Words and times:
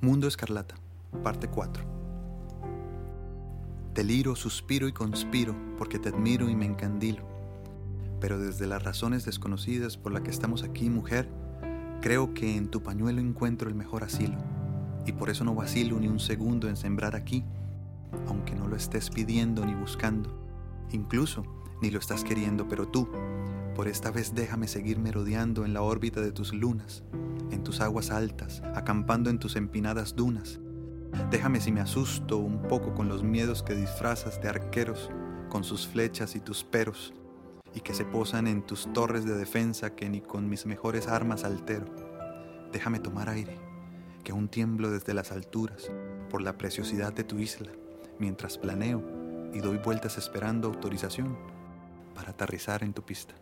Mundo 0.00 0.28
Escarlata, 0.28 0.76
parte 1.24 1.48
4. 1.48 1.82
Deliro, 3.94 4.36
suspiro 4.36 4.86
y 4.86 4.92
conspiro 4.92 5.56
porque 5.76 5.98
te 5.98 6.10
admiro 6.10 6.48
y 6.48 6.54
me 6.54 6.66
encandilo. 6.66 7.24
Pero 8.20 8.38
desde 8.38 8.68
las 8.68 8.84
razones 8.84 9.24
desconocidas 9.24 9.96
por 9.96 10.12
las 10.12 10.22
que 10.22 10.30
estamos 10.30 10.62
aquí, 10.62 10.88
mujer, 10.88 11.28
creo 12.00 12.32
que 12.32 12.56
en 12.56 12.68
tu 12.68 12.80
pañuelo 12.80 13.20
encuentro 13.20 13.68
el 13.68 13.74
mejor 13.74 14.04
asilo. 14.04 14.36
Y 15.04 15.10
por 15.10 15.30
eso 15.30 15.42
no 15.42 15.56
vacilo 15.56 15.98
ni 15.98 16.06
un 16.06 16.20
segundo 16.20 16.68
en 16.68 16.76
sembrar 16.76 17.16
aquí, 17.16 17.44
aunque 18.28 18.54
no 18.54 18.68
lo 18.68 18.76
estés 18.76 19.10
pidiendo 19.10 19.66
ni 19.66 19.74
buscando. 19.74 20.30
Incluso 20.92 21.42
ni 21.82 21.90
lo 21.90 21.98
estás 21.98 22.22
queriendo, 22.22 22.68
pero 22.68 22.86
tú, 22.86 23.08
por 23.78 23.86
esta 23.86 24.10
vez 24.10 24.34
déjame 24.34 24.66
seguir 24.66 24.98
merodeando 24.98 25.64
en 25.64 25.72
la 25.72 25.82
órbita 25.82 26.20
de 26.20 26.32
tus 26.32 26.52
lunas 26.52 27.04
en 27.52 27.62
tus 27.62 27.80
aguas 27.80 28.10
altas, 28.10 28.60
acampando 28.74 29.30
en 29.30 29.38
tus 29.38 29.54
empinadas 29.54 30.16
dunas. 30.16 30.58
Déjame 31.30 31.60
si 31.60 31.70
me 31.70 31.80
asusto 31.80 32.38
un 32.38 32.60
poco 32.62 32.92
con 32.92 33.08
los 33.08 33.22
miedos 33.22 33.62
que 33.62 33.76
disfrazas 33.76 34.42
de 34.42 34.48
arqueros, 34.48 35.12
con 35.48 35.62
sus 35.62 35.86
flechas 35.86 36.34
y 36.34 36.40
tus 36.40 36.64
peros, 36.64 37.14
y 37.72 37.78
que 37.78 37.94
se 37.94 38.04
posan 38.04 38.48
en 38.48 38.62
tus 38.62 38.92
torres 38.92 39.24
de 39.24 39.36
defensa 39.36 39.94
que 39.94 40.08
ni 40.08 40.22
con 40.22 40.48
mis 40.48 40.66
mejores 40.66 41.06
armas 41.06 41.44
altero. 41.44 41.86
Déjame 42.72 42.98
tomar 42.98 43.28
aire, 43.28 43.60
que 44.24 44.32
aún 44.32 44.48
tiemblo 44.48 44.90
desde 44.90 45.14
las 45.14 45.30
alturas 45.30 45.88
por 46.30 46.42
la 46.42 46.58
preciosidad 46.58 47.12
de 47.12 47.22
tu 47.22 47.38
isla, 47.38 47.70
mientras 48.18 48.58
planeo 48.58 49.04
y 49.54 49.60
doy 49.60 49.78
vueltas 49.78 50.18
esperando 50.18 50.66
autorización 50.66 51.38
para 52.16 52.30
aterrizar 52.30 52.82
en 52.82 52.92
tu 52.92 53.02
pista. 53.02 53.36